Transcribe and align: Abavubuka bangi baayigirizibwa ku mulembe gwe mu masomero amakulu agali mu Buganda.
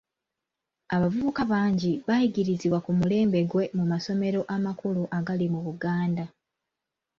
Abavubuka 0.95 1.41
bangi 1.51 1.91
baayigirizibwa 2.07 2.79
ku 2.85 2.91
mulembe 2.99 3.39
gwe 3.49 3.63
mu 3.77 3.83
masomero 3.91 4.41
amakulu 4.55 5.01
agali 5.17 5.45
mu 5.53 5.59
Buganda. 5.67 6.23